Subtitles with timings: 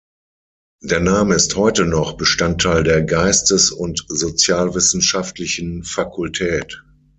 [0.81, 6.81] Der Name ist heute noch Bestandteil der geistes- und sozialwissenschaftlichen Fakultät.